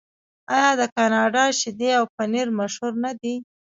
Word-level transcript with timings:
آیا 0.55 0.71
د 0.79 0.83
کاناډا 0.95 1.45
شیدې 1.59 1.89
او 1.99 2.05
پنیر 2.15 2.47
مشهور 2.59 2.93
نه 3.03 3.11
دي؟ 3.19 3.35